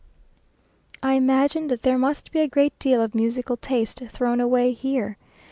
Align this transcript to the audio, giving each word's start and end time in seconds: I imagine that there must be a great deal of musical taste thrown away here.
I 1.03 1.13
imagine 1.13 1.67
that 1.67 1.83
there 1.83 1.99
must 1.99 2.31
be 2.31 2.39
a 2.39 2.47
great 2.47 2.73
deal 2.79 3.03
of 3.03 3.13
musical 3.13 3.55
taste 3.55 4.01
thrown 4.09 4.41
away 4.41 4.71
here. 4.73 5.17